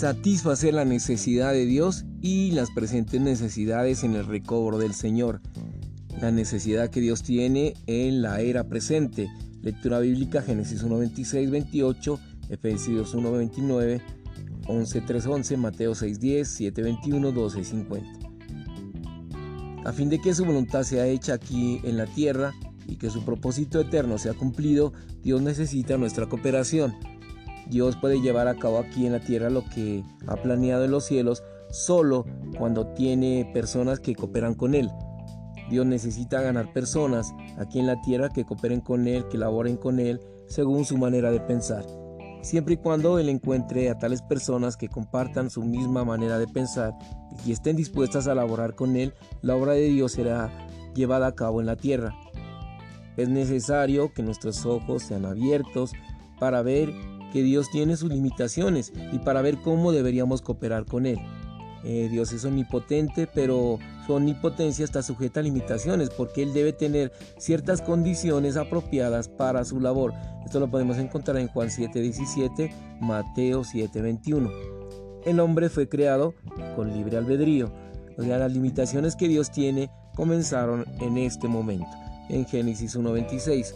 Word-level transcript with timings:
satisfacer 0.00 0.72
la 0.72 0.86
necesidad 0.86 1.52
de 1.52 1.66
Dios 1.66 2.06
y 2.22 2.52
las 2.52 2.70
presentes 2.70 3.20
necesidades 3.20 4.02
en 4.02 4.14
el 4.14 4.24
recobro 4.24 4.78
del 4.78 4.94
Señor. 4.94 5.42
La 6.22 6.30
necesidad 6.30 6.88
que 6.88 7.02
Dios 7.02 7.22
tiene 7.22 7.74
en 7.86 8.22
la 8.22 8.40
era 8.40 8.64
presente. 8.64 9.28
Lectura 9.60 9.98
bíblica 9.98 10.40
Génesis 10.40 10.82
1, 10.82 10.96
26, 10.96 11.50
28, 11.50 12.18
Efesios 12.48 13.12
1, 13.12 13.30
29, 13.30 14.00
11, 14.68 15.00
3, 15.02 15.26
11, 15.26 15.56
Mateo 15.58 15.94
6, 15.94 16.18
10, 16.18 16.48
7, 16.48 16.82
21, 16.82 17.32
12, 17.32 17.62
50. 17.62 18.08
A 19.84 19.92
fin 19.92 20.08
de 20.08 20.18
que 20.18 20.32
su 20.32 20.46
voluntad 20.46 20.84
sea 20.84 21.06
hecha 21.08 21.34
aquí 21.34 21.78
en 21.84 21.98
la 21.98 22.06
tierra 22.06 22.54
y 22.86 22.96
que 22.96 23.10
su 23.10 23.22
propósito 23.22 23.78
eterno 23.78 24.16
sea 24.16 24.32
cumplido, 24.32 24.94
Dios 25.22 25.42
necesita 25.42 25.98
nuestra 25.98 26.26
cooperación. 26.26 26.94
Dios 27.70 27.96
puede 27.96 28.20
llevar 28.20 28.48
a 28.48 28.56
cabo 28.56 28.78
aquí 28.78 29.06
en 29.06 29.12
la 29.12 29.20
tierra 29.20 29.48
lo 29.48 29.64
que 29.64 30.02
ha 30.26 30.36
planeado 30.36 30.84
en 30.84 30.90
los 30.90 31.06
cielos 31.06 31.42
solo 31.70 32.26
cuando 32.58 32.88
tiene 32.88 33.48
personas 33.54 34.00
que 34.00 34.14
cooperan 34.14 34.54
con 34.54 34.74
Él. 34.74 34.90
Dios 35.70 35.86
necesita 35.86 36.42
ganar 36.42 36.72
personas 36.72 37.32
aquí 37.56 37.78
en 37.78 37.86
la 37.86 38.00
tierra 38.02 38.28
que 38.28 38.44
cooperen 38.44 38.80
con 38.80 39.06
Él, 39.06 39.26
que 39.28 39.38
laboren 39.38 39.76
con 39.76 40.00
Él 40.00 40.20
según 40.48 40.84
su 40.84 40.98
manera 40.98 41.30
de 41.30 41.40
pensar. 41.40 41.86
Siempre 42.42 42.74
y 42.74 42.76
cuando 42.78 43.20
Él 43.20 43.28
encuentre 43.28 43.88
a 43.88 43.98
tales 43.98 44.20
personas 44.22 44.76
que 44.76 44.88
compartan 44.88 45.48
su 45.48 45.62
misma 45.62 46.04
manera 46.04 46.38
de 46.38 46.48
pensar 46.48 46.92
y 47.46 47.52
estén 47.52 47.76
dispuestas 47.76 48.26
a 48.26 48.34
laborar 48.34 48.74
con 48.74 48.96
Él, 48.96 49.14
la 49.42 49.54
obra 49.54 49.74
de 49.74 49.84
Dios 49.84 50.12
será 50.12 50.50
llevada 50.94 51.28
a 51.28 51.34
cabo 51.36 51.60
en 51.60 51.66
la 51.66 51.76
tierra. 51.76 52.16
Es 53.16 53.28
necesario 53.28 54.12
que 54.12 54.24
nuestros 54.24 54.66
ojos 54.66 55.04
sean 55.04 55.24
abiertos 55.24 55.92
para 56.40 56.62
ver 56.62 56.92
que 57.32 57.42
Dios 57.42 57.70
tiene 57.70 57.96
sus 57.96 58.10
limitaciones 58.10 58.92
y 59.12 59.18
para 59.18 59.42
ver 59.42 59.58
cómo 59.58 59.92
deberíamos 59.92 60.42
cooperar 60.42 60.84
con 60.84 61.06
Él. 61.06 61.18
Eh, 61.82 62.08
Dios 62.10 62.32
es 62.32 62.44
omnipotente, 62.44 63.26
pero 63.26 63.78
su 64.06 64.12
omnipotencia 64.12 64.84
está 64.84 65.02
sujeta 65.02 65.40
a 65.40 65.42
limitaciones 65.42 66.10
porque 66.10 66.42
Él 66.42 66.52
debe 66.52 66.72
tener 66.72 67.12
ciertas 67.38 67.80
condiciones 67.80 68.56
apropiadas 68.56 69.28
para 69.28 69.64
su 69.64 69.80
labor. 69.80 70.12
Esto 70.44 70.60
lo 70.60 70.70
podemos 70.70 70.98
encontrar 70.98 71.38
en 71.38 71.48
Juan 71.48 71.70
7:17, 71.70 72.70
Mateo 73.00 73.64
7:21. 73.64 74.50
El 75.24 75.40
hombre 75.40 75.68
fue 75.68 75.88
creado 75.88 76.34
con 76.76 76.92
libre 76.92 77.16
albedrío. 77.16 77.72
O 78.18 78.22
sea, 78.22 78.38
las 78.38 78.52
limitaciones 78.52 79.16
que 79.16 79.28
Dios 79.28 79.50
tiene 79.50 79.90
comenzaron 80.14 80.84
en 81.00 81.16
este 81.16 81.48
momento, 81.48 81.88
en 82.28 82.46
Génesis 82.46 82.94
1:26. 82.94 83.74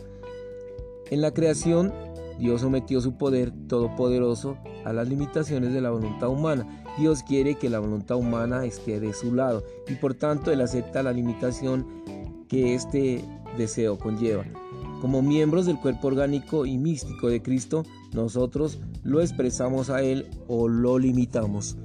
En 1.11 1.21
la 1.23 1.31
creación 1.31 1.93
Dios 2.39 2.61
sometió 2.61 3.01
su 3.01 3.17
poder 3.17 3.53
todopoderoso 3.69 4.57
a 4.85 4.93
las 4.93 5.09
limitaciones 5.09 5.73
de 5.73 5.81
la 5.81 5.91
voluntad 5.91 6.29
humana. 6.29 6.85
Dios 6.99 7.23
quiere 7.23 7.57
que 7.57 7.71
la 7.71 7.81
voluntad 7.81 8.17
humana 8.17 8.65
esté 8.65 9.01
de 9.01 9.13
su 9.13 9.35
lado 9.35 9.63
y 9.89 9.95
por 9.95 10.15
tanto 10.15 10.51
Él 10.51 10.61
acepta 10.61 11.03
la 11.03 11.13
limitación 11.13 11.87
que 12.49 12.75
este 12.75 13.25
deseo 13.57 13.99
conlleva. 13.99 14.45
Como 15.01 15.23
miembros 15.23 15.67
del 15.67 15.79
cuerpo 15.79 16.09
orgánico 16.09 16.65
y 16.65 16.79
místico 16.79 17.29
de 17.29 17.43
Cristo, 17.43 17.85
nosotros 18.13 18.81
lo 19.03 19.21
expresamos 19.21 19.91
a 19.91 20.03
Él 20.03 20.27
o 20.49 20.69
lo 20.69 20.99
limitamos. 20.99 21.77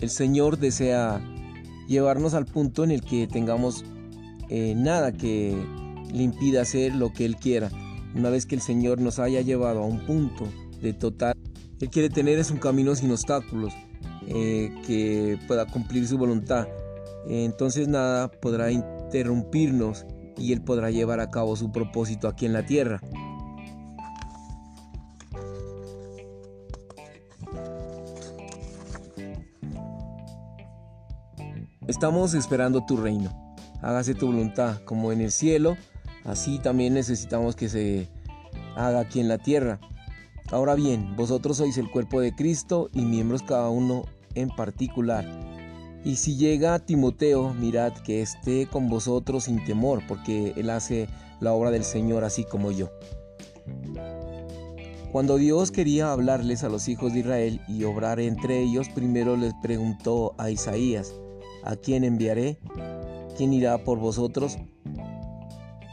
El 0.00 0.08
Señor 0.08 0.58
desea 0.58 1.20
llevarnos 1.86 2.34
al 2.34 2.46
punto 2.46 2.84
en 2.84 2.90
el 2.90 3.02
que 3.02 3.26
tengamos 3.26 3.84
eh, 4.48 4.74
nada 4.74 5.12
que 5.12 5.54
le 6.12 6.22
impida 6.22 6.62
hacer 6.62 6.94
lo 6.94 7.12
que 7.12 7.26
Él 7.26 7.36
quiera. 7.36 7.70
Una 8.14 8.30
vez 8.30 8.46
que 8.46 8.54
el 8.54 8.60
Señor 8.62 9.00
nos 9.00 9.18
haya 9.18 9.42
llevado 9.42 9.82
a 9.82 9.86
un 9.86 10.04
punto 10.06 10.48
de 10.80 10.94
total, 10.94 11.34
Él 11.80 11.90
quiere 11.90 12.08
tener 12.08 12.38
es 12.38 12.50
un 12.50 12.58
camino 12.58 12.94
sin 12.94 13.10
obstáculos, 13.10 13.74
eh, 14.26 14.74
que 14.86 15.38
pueda 15.46 15.66
cumplir 15.66 16.06
su 16.06 16.16
voluntad. 16.16 16.66
entonces 17.28 17.86
nada 17.86 18.30
podrá 18.30 18.72
interrumpirnos 18.72 20.06
y 20.38 20.52
Él 20.52 20.62
podrá 20.62 20.90
llevar 20.90 21.20
a 21.20 21.30
cabo 21.30 21.54
su 21.54 21.70
propósito 21.70 22.26
aquí 22.26 22.46
en 22.46 22.54
la 22.54 22.64
tierra. 22.64 23.00
Estamos 31.90 32.34
esperando 32.34 32.86
tu 32.86 32.96
reino. 32.96 33.56
Hágase 33.82 34.14
tu 34.14 34.26
voluntad 34.26 34.78
como 34.84 35.10
en 35.10 35.20
el 35.20 35.32
cielo, 35.32 35.76
así 36.24 36.60
también 36.60 36.94
necesitamos 36.94 37.56
que 37.56 37.68
se 37.68 38.08
haga 38.76 39.00
aquí 39.00 39.18
en 39.18 39.26
la 39.26 39.38
tierra. 39.38 39.80
Ahora 40.52 40.76
bien, 40.76 41.16
vosotros 41.16 41.56
sois 41.56 41.76
el 41.78 41.90
cuerpo 41.90 42.20
de 42.20 42.32
Cristo 42.32 42.90
y 42.92 43.00
miembros 43.00 43.42
cada 43.42 43.70
uno 43.70 44.04
en 44.36 44.50
particular. 44.50 45.26
Y 46.04 46.14
si 46.14 46.36
llega 46.36 46.78
Timoteo, 46.78 47.54
mirad 47.54 47.92
que 48.04 48.22
esté 48.22 48.68
con 48.68 48.88
vosotros 48.88 49.44
sin 49.44 49.64
temor, 49.64 50.00
porque 50.06 50.54
él 50.56 50.70
hace 50.70 51.08
la 51.40 51.54
obra 51.54 51.72
del 51.72 51.82
Señor 51.82 52.22
así 52.22 52.44
como 52.44 52.70
yo. 52.70 52.88
Cuando 55.10 55.38
Dios 55.38 55.72
quería 55.72 56.12
hablarles 56.12 56.62
a 56.62 56.68
los 56.68 56.86
hijos 56.86 57.14
de 57.14 57.18
Israel 57.18 57.60
y 57.66 57.82
obrar 57.82 58.20
entre 58.20 58.60
ellos, 58.60 58.88
primero 58.90 59.36
les 59.36 59.54
preguntó 59.60 60.36
a 60.38 60.52
Isaías, 60.52 61.12
¿A 61.64 61.76
quién 61.76 62.04
enviaré? 62.04 62.58
¿Quién 63.36 63.52
irá 63.52 63.78
por 63.84 63.98
vosotros? 63.98 64.58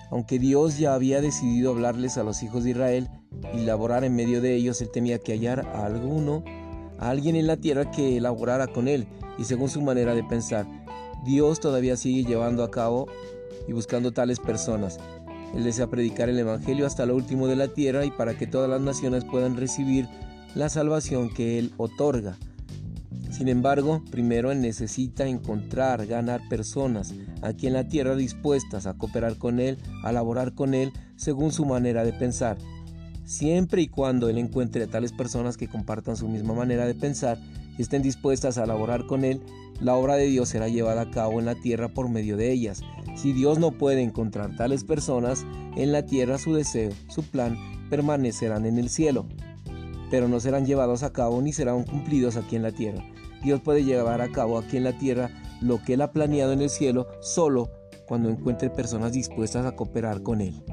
Aunque 0.09 0.39
Dios 0.39 0.77
ya 0.77 0.93
había 0.93 1.21
decidido 1.21 1.71
hablarles 1.71 2.17
a 2.17 2.23
los 2.23 2.41
hijos 2.43 2.63
de 2.63 2.71
Israel 2.71 3.09
y 3.53 3.65
laborar 3.65 4.03
en 4.03 4.15
medio 4.15 4.41
de 4.41 4.55
ellos, 4.55 4.81
él 4.81 4.89
temía 4.89 5.19
que 5.19 5.33
hallar 5.33 5.67
a 5.67 5.85
alguno, 5.85 6.43
a 6.97 7.09
alguien 7.09 7.35
en 7.35 7.47
la 7.47 7.57
tierra 7.57 7.91
que 7.91 8.19
laborara 8.21 8.67
con 8.67 8.87
él 8.87 9.07
y 9.37 9.43
según 9.43 9.69
su 9.69 9.81
manera 9.81 10.15
de 10.15 10.23
pensar. 10.23 10.65
Dios 11.25 11.59
todavía 11.59 11.97
sigue 11.97 12.23
llevando 12.23 12.63
a 12.63 12.71
cabo 12.71 13.07
y 13.67 13.73
buscando 13.73 14.13
tales 14.13 14.39
personas. 14.39 14.99
Él 15.55 15.63
desea 15.63 15.87
predicar 15.87 16.29
el 16.29 16.39
Evangelio 16.39 16.85
hasta 16.85 17.05
lo 17.05 17.15
último 17.15 17.47
de 17.47 17.55
la 17.55 17.67
tierra 17.67 18.05
y 18.05 18.11
para 18.11 18.37
que 18.37 18.47
todas 18.47 18.69
las 18.69 18.81
naciones 18.81 19.25
puedan 19.25 19.57
recibir 19.57 20.07
la 20.55 20.69
salvación 20.69 21.29
que 21.33 21.59
Él 21.59 21.73
otorga. 21.77 22.37
Sin 23.37 23.49
embargo, 23.49 24.01
primero 24.09 24.51
necesita 24.55 25.27
encontrar, 25.27 26.07
ganar 26.07 26.41
personas 26.49 27.13
aquí 27.43 27.67
en 27.67 27.73
la 27.73 27.87
tierra 27.87 28.15
dispuestas 28.15 28.87
a 28.87 28.95
cooperar 28.95 29.37
con 29.37 29.59
Él, 29.59 29.77
a 30.03 30.11
laborar 30.11 30.55
con 30.55 30.73
Él 30.73 30.91
según 31.17 31.51
su 31.51 31.63
manera 31.63 32.03
de 32.03 32.13
pensar. 32.13 32.57
Siempre 33.25 33.83
y 33.83 33.89
cuando 33.89 34.27
Él 34.27 34.39
encuentre 34.39 34.87
tales 34.87 35.11
personas 35.11 35.55
que 35.55 35.67
compartan 35.67 36.17
su 36.17 36.27
misma 36.27 36.55
manera 36.55 36.87
de 36.87 36.95
pensar 36.95 37.37
y 37.77 37.83
estén 37.83 38.01
dispuestas 38.01 38.57
a 38.57 38.65
laborar 38.65 39.05
con 39.05 39.23
Él, 39.23 39.39
la 39.79 39.93
obra 39.93 40.15
de 40.15 40.25
Dios 40.25 40.49
será 40.49 40.67
llevada 40.67 41.01
a 41.01 41.11
cabo 41.11 41.37
en 41.37 41.45
la 41.45 41.53
tierra 41.53 41.89
por 41.89 42.09
medio 42.09 42.37
de 42.37 42.51
ellas. 42.51 42.81
Si 43.15 43.33
Dios 43.33 43.59
no 43.59 43.69
puede 43.69 44.01
encontrar 44.01 44.55
tales 44.55 44.83
personas 44.83 45.45
en 45.75 45.91
la 45.91 46.07
tierra, 46.07 46.39
su 46.39 46.55
deseo, 46.55 46.89
su 47.07 47.21
plan, 47.21 47.55
permanecerán 47.91 48.65
en 48.65 48.79
el 48.79 48.89
cielo, 48.89 49.27
pero 50.09 50.27
no 50.27 50.39
serán 50.39 50.65
llevados 50.65 51.03
a 51.03 51.13
cabo 51.13 51.39
ni 51.39 51.53
serán 51.53 51.83
cumplidos 51.83 52.35
aquí 52.35 52.55
en 52.55 52.63
la 52.63 52.71
tierra. 52.71 53.03
Dios 53.43 53.61
puede 53.61 53.83
llevar 53.83 54.21
a 54.21 54.31
cabo 54.31 54.57
aquí 54.57 54.77
en 54.77 54.83
la 54.83 54.97
tierra 54.97 55.29
lo 55.61 55.81
que 55.83 55.93
Él 55.93 56.01
ha 56.01 56.11
planeado 56.11 56.53
en 56.53 56.61
el 56.61 56.69
cielo 56.69 57.07
solo 57.21 57.71
cuando 58.07 58.29
encuentre 58.29 58.69
personas 58.69 59.11
dispuestas 59.11 59.65
a 59.65 59.75
cooperar 59.75 60.23
con 60.23 60.41
Él. 60.41 60.63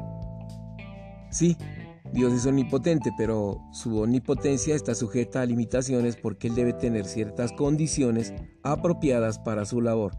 Sí, 1.31 1.57
Dios 2.13 2.33
es 2.33 2.47
omnipotente, 2.47 3.11
pero 3.17 3.61
su 3.73 3.99
omnipotencia 3.99 4.77
está 4.77 4.95
sujeta 4.95 5.41
a 5.41 5.47
limitaciones 5.47 6.17
porque 6.17 6.47
Él 6.47 6.55
debe 6.55 6.73
tener 6.73 7.07
ciertas 7.07 7.51
condiciones 7.53 8.33
apropiadas 8.63 9.41
para 9.41 9.65
su 9.65 9.81
labor. 9.81 10.13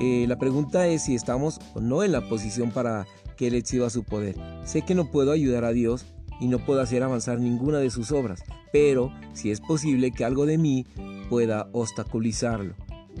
Eh, 0.00 0.24
la 0.26 0.36
pregunta 0.36 0.88
es 0.88 1.04
si 1.04 1.14
estamos 1.14 1.60
o 1.74 1.80
no 1.80 2.02
en 2.02 2.10
la 2.10 2.28
posición 2.28 2.72
para 2.72 3.06
que 3.36 3.46
Él 3.46 3.54
exhiba 3.54 3.90
su 3.90 4.02
poder. 4.02 4.34
Sé 4.64 4.82
que 4.82 4.96
no 4.96 5.10
puedo 5.12 5.30
ayudar 5.30 5.64
a 5.64 5.72
Dios 5.72 6.04
y 6.40 6.48
no 6.48 6.58
puedo 6.58 6.80
hacer 6.80 7.04
avanzar 7.04 7.38
ninguna 7.38 7.78
de 7.78 7.90
sus 7.90 8.10
obras, 8.10 8.42
pero 8.72 9.12
si 9.34 9.52
es 9.52 9.60
posible 9.60 10.10
que 10.10 10.24
algo 10.24 10.46
de 10.46 10.58
mí 10.58 10.84
pueda 11.28 11.68
obstaculizarlo. 11.72 12.74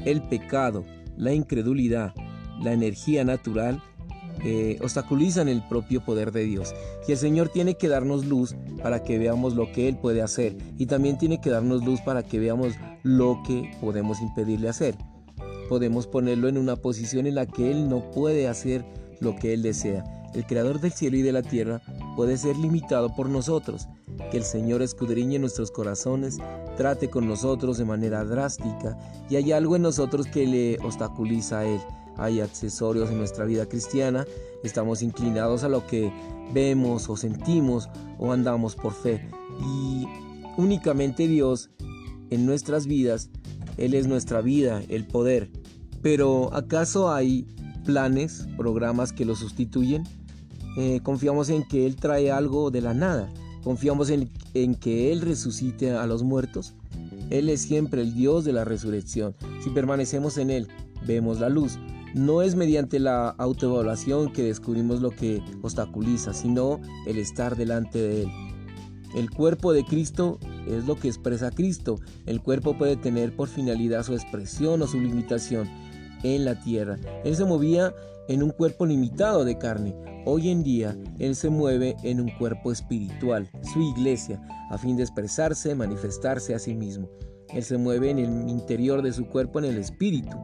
El 0.04 0.22
pecado, 0.22 0.84
la 1.16 1.32
incredulidad, 1.32 2.14
la 2.62 2.72
energía 2.72 3.24
natural 3.24 3.82
eh, 4.42 4.78
obstaculizan 4.82 5.48
el 5.48 5.62
propio 5.68 6.04
poder 6.04 6.32
de 6.32 6.44
Dios. 6.44 6.74
Y 7.06 7.12
el 7.12 7.18
Señor 7.18 7.48
tiene 7.48 7.76
que 7.76 7.88
darnos 7.88 8.26
luz 8.26 8.54
para 8.82 9.02
que 9.02 9.18
veamos 9.18 9.54
lo 9.54 9.70
que 9.72 9.88
Él 9.88 9.96
puede 9.96 10.22
hacer. 10.22 10.56
Y 10.78 10.86
también 10.86 11.18
tiene 11.18 11.40
que 11.40 11.50
darnos 11.50 11.84
luz 11.84 12.00
para 12.00 12.22
que 12.22 12.38
veamos 12.38 12.74
lo 13.02 13.42
que 13.46 13.70
podemos 13.80 14.20
impedirle 14.20 14.68
hacer. 14.68 14.96
Podemos 15.68 16.06
ponerlo 16.06 16.48
en 16.48 16.58
una 16.58 16.76
posición 16.76 17.26
en 17.26 17.36
la 17.36 17.46
que 17.46 17.70
Él 17.70 17.88
no 17.88 18.10
puede 18.10 18.48
hacer 18.48 18.84
lo 19.20 19.36
que 19.36 19.54
Él 19.54 19.62
desea. 19.62 20.04
El 20.34 20.44
creador 20.46 20.80
del 20.80 20.92
cielo 20.92 21.16
y 21.16 21.22
de 21.22 21.32
la 21.32 21.42
tierra 21.42 21.80
puede 22.16 22.36
ser 22.36 22.56
limitado 22.56 23.14
por 23.14 23.28
nosotros. 23.28 23.88
Que 24.30 24.36
el 24.36 24.44
Señor 24.44 24.82
escudriñe 24.82 25.38
nuestros 25.38 25.70
corazones, 25.70 26.38
trate 26.76 27.10
con 27.10 27.26
nosotros 27.26 27.78
de 27.78 27.84
manera 27.84 28.24
drástica 28.24 28.96
y 29.28 29.36
hay 29.36 29.52
algo 29.52 29.76
en 29.76 29.82
nosotros 29.82 30.26
que 30.26 30.46
le 30.46 30.78
obstaculiza 30.84 31.60
a 31.60 31.64
Él. 31.66 31.80
Hay 32.16 32.40
accesorios 32.40 33.10
en 33.10 33.18
nuestra 33.18 33.44
vida 33.44 33.66
cristiana, 33.66 34.24
estamos 34.62 35.02
inclinados 35.02 35.64
a 35.64 35.68
lo 35.68 35.86
que 35.86 36.12
vemos 36.52 37.08
o 37.08 37.16
sentimos 37.16 37.88
o 38.18 38.32
andamos 38.32 38.76
por 38.76 38.92
fe. 38.92 39.28
Y 39.60 40.06
únicamente 40.56 41.26
Dios 41.26 41.70
en 42.30 42.46
nuestras 42.46 42.86
vidas, 42.86 43.30
Él 43.76 43.94
es 43.94 44.06
nuestra 44.06 44.40
vida, 44.40 44.82
el 44.88 45.06
poder. 45.06 45.50
Pero 46.02 46.54
¿acaso 46.54 47.12
hay 47.12 47.46
planes, 47.84 48.46
programas 48.56 49.12
que 49.12 49.24
lo 49.24 49.34
sustituyen? 49.34 50.04
Eh, 50.76 51.00
confiamos 51.02 51.48
en 51.50 51.66
que 51.66 51.86
Él 51.86 51.96
trae 51.96 52.30
algo 52.30 52.70
de 52.70 52.80
la 52.80 52.94
nada. 52.94 53.28
Confiamos 53.64 54.10
en, 54.10 54.28
que 54.74 55.10
Él 55.10 55.22
resucite 55.22 55.92
a 55.92 56.06
los 56.06 56.22
muertos. 56.22 56.74
Él 57.30 57.48
es 57.48 57.62
siempre 57.62 58.02
el 58.02 58.14
Dios 58.14 58.44
de 58.44 58.52
la 58.52 58.64
resurrección. 58.64 59.34
Si 59.62 59.70
permanecemos 59.70 60.36
en 60.36 60.50
Él, 60.50 60.68
vemos 61.06 61.40
la 61.40 61.48
luz. 61.48 61.78
No 62.14 62.42
es 62.42 62.54
mediante 62.54 63.00
la 63.00 63.30
autoevaluación 63.30 64.32
que 64.32 64.44
descubrimos 64.44 65.00
lo 65.00 65.10
que 65.10 65.42
obstaculiza, 65.62 66.34
sino 66.34 66.78
el 67.06 67.18
estar 67.18 67.56
delante 67.56 67.98
de 67.98 68.22
Él. 68.24 68.28
El 69.16 69.30
cuerpo 69.30 69.72
de 69.72 69.84
Cristo 69.84 70.38
es 70.66 70.86
lo 70.86 70.96
que 70.96 71.08
expresa 71.08 71.50
Cristo. 71.50 72.00
El 72.26 72.42
cuerpo 72.42 72.76
puede 72.76 72.96
tener 72.96 73.34
por 73.34 73.48
finalidad 73.48 74.04
su 74.04 74.12
expresión 74.12 74.82
o 74.82 74.86
su 74.86 75.00
limitación 75.00 75.68
en 76.24 76.44
la 76.44 76.60
tierra. 76.60 76.98
Él 77.24 77.36
se 77.36 77.44
movía 77.44 77.94
en 78.28 78.42
un 78.42 78.50
cuerpo 78.50 78.86
limitado 78.86 79.44
de 79.44 79.56
carne. 79.56 79.94
Hoy 80.24 80.50
en 80.50 80.64
día, 80.64 80.96
Él 81.18 81.36
se 81.36 81.50
mueve 81.50 81.94
en 82.02 82.20
un 82.20 82.30
cuerpo 82.38 82.72
espiritual, 82.72 83.48
su 83.72 83.80
iglesia, 83.80 84.40
a 84.70 84.78
fin 84.78 84.96
de 84.96 85.02
expresarse, 85.02 85.74
manifestarse 85.74 86.54
a 86.54 86.58
sí 86.58 86.74
mismo. 86.74 87.08
Él 87.50 87.62
se 87.62 87.76
mueve 87.76 88.10
en 88.10 88.18
el 88.18 88.48
interior 88.48 89.02
de 89.02 89.12
su 89.12 89.26
cuerpo, 89.26 89.58
en 89.58 89.66
el 89.66 89.78
espíritu. 89.78 90.36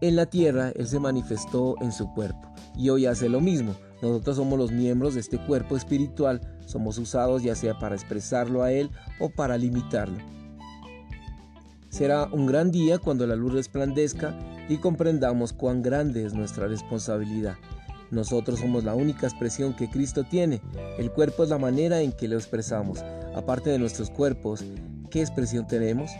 En 0.00 0.16
la 0.16 0.26
tierra, 0.26 0.72
Él 0.74 0.88
se 0.88 0.98
manifestó 0.98 1.76
en 1.80 1.92
su 1.92 2.12
cuerpo 2.12 2.52
y 2.76 2.88
hoy 2.88 3.06
hace 3.06 3.28
lo 3.28 3.40
mismo. 3.40 3.74
Nosotros 4.00 4.36
somos 4.36 4.58
los 4.58 4.72
miembros 4.72 5.14
de 5.14 5.20
este 5.20 5.38
cuerpo 5.38 5.76
espiritual, 5.76 6.40
somos 6.66 6.98
usados 6.98 7.42
ya 7.44 7.54
sea 7.54 7.78
para 7.78 7.94
expresarlo 7.94 8.62
a 8.62 8.72
Él 8.72 8.90
o 9.20 9.28
para 9.30 9.56
limitarlo. 9.56 10.18
Será 11.88 12.24
un 12.32 12.46
gran 12.46 12.72
día 12.72 12.98
cuando 12.98 13.26
la 13.26 13.36
luz 13.36 13.52
resplandezca 13.52 14.34
y 14.68 14.76
comprendamos 14.78 15.52
cuán 15.52 15.82
grande 15.82 16.24
es 16.24 16.34
nuestra 16.34 16.66
responsabilidad. 16.68 17.56
Nosotros 18.10 18.60
somos 18.60 18.84
la 18.84 18.94
única 18.94 19.26
expresión 19.26 19.74
que 19.74 19.88
Cristo 19.88 20.24
tiene. 20.24 20.60
El 20.98 21.10
cuerpo 21.10 21.44
es 21.44 21.48
la 21.48 21.58
manera 21.58 22.02
en 22.02 22.12
que 22.12 22.28
lo 22.28 22.36
expresamos. 22.36 23.02
Aparte 23.34 23.70
de 23.70 23.78
nuestros 23.78 24.10
cuerpos, 24.10 24.64
¿qué 25.10 25.20
expresión 25.20 25.66
tenemos? 25.66 26.10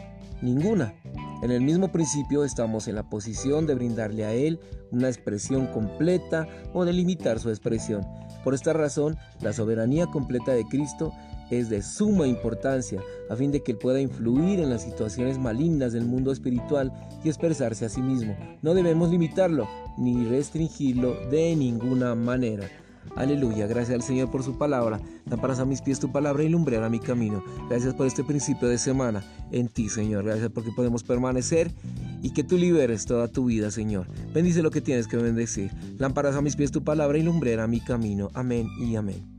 Ninguna. 0.40 0.94
En 1.42 1.50
el 1.50 1.60
mismo 1.60 1.90
principio 1.90 2.44
estamos 2.44 2.86
en 2.86 2.94
la 2.94 3.10
posición 3.10 3.66
de 3.66 3.74
brindarle 3.74 4.24
a 4.24 4.32
Él 4.32 4.60
una 4.92 5.08
expresión 5.08 5.66
completa 5.66 6.46
o 6.72 6.84
de 6.84 6.92
limitar 6.92 7.40
su 7.40 7.50
expresión. 7.50 8.06
Por 8.44 8.54
esta 8.54 8.72
razón, 8.72 9.16
la 9.40 9.52
soberanía 9.52 10.06
completa 10.06 10.52
de 10.52 10.64
Cristo 10.64 11.12
es 11.50 11.68
de 11.68 11.82
suma 11.82 12.28
importancia 12.28 13.02
a 13.28 13.34
fin 13.34 13.50
de 13.50 13.60
que 13.60 13.72
Él 13.72 13.78
pueda 13.78 14.00
influir 14.00 14.60
en 14.60 14.70
las 14.70 14.84
situaciones 14.84 15.36
malignas 15.36 15.92
del 15.92 16.04
mundo 16.04 16.30
espiritual 16.30 16.92
y 17.24 17.28
expresarse 17.28 17.86
a 17.86 17.88
sí 17.88 18.02
mismo. 18.02 18.36
No 18.62 18.72
debemos 18.72 19.10
limitarlo 19.10 19.68
ni 19.98 20.24
restringirlo 20.24 21.28
de 21.28 21.56
ninguna 21.56 22.14
manera. 22.14 22.68
Aleluya, 23.16 23.66
gracias 23.66 23.94
al 23.94 24.02
Señor 24.02 24.30
por 24.30 24.42
su 24.42 24.56
palabra. 24.56 25.00
Lámparas 25.28 25.58
a 25.58 25.64
mis 25.64 25.82
pies 25.82 26.00
tu 26.00 26.10
palabra 26.10 26.42
y 26.42 26.48
lumbrera 26.48 26.88
mi 26.88 26.98
camino. 26.98 27.42
Gracias 27.68 27.94
por 27.94 28.06
este 28.06 28.24
principio 28.24 28.68
de 28.68 28.78
semana 28.78 29.22
en 29.50 29.68
ti, 29.68 29.88
Señor. 29.88 30.24
Gracias 30.24 30.50
porque 30.50 30.70
podemos 30.70 31.02
permanecer 31.02 31.70
y 32.22 32.32
que 32.32 32.44
tú 32.44 32.56
liberes 32.56 33.04
toda 33.04 33.28
tu 33.28 33.46
vida, 33.46 33.70
Señor. 33.70 34.06
Bendice 34.32 34.62
lo 34.62 34.70
que 34.70 34.80
tienes 34.80 35.06
que 35.06 35.16
bendecir. 35.16 35.70
Lámparas 35.98 36.36
a 36.36 36.42
mis 36.42 36.56
pies 36.56 36.72
tu 36.72 36.84
palabra 36.84 37.18
y 37.18 37.22
lumbrera 37.22 37.66
mi 37.66 37.80
camino. 37.80 38.30
Amén 38.34 38.68
y 38.80 38.96
amén. 38.96 39.32